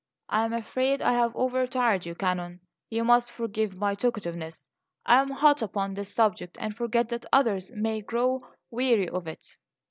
"I 0.29 0.45
am 0.45 0.53
afraid 0.53 0.99
I 1.03 1.13
have 1.13 1.35
overtired 1.35 2.07
you, 2.07 2.15
Canon. 2.15 2.61
You 2.89 3.03
must 3.03 3.31
forgive 3.31 3.77
my 3.77 3.93
talkativeness; 3.93 4.67
I 5.05 5.21
am 5.21 5.29
hot 5.29 5.61
upon 5.61 5.93
this 5.93 6.11
subject 6.11 6.57
and 6.59 6.75
forget 6.75 7.09
that 7.09 7.27
others 7.31 7.69
may 7.75 8.01
grow 8.01 8.41
weary 8.71 9.07
of 9.09 9.27
it." 9.27 9.55